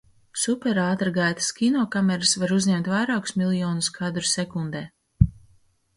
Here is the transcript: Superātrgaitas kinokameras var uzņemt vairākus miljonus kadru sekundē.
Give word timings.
Superātrgaitas 0.43 1.49
kinokameras 1.59 2.33
var 2.45 2.55
uzņemt 2.57 2.89
vairākus 2.95 3.37
miljonus 3.43 3.93
kadru 3.99 4.29
sekundē. 4.35 4.83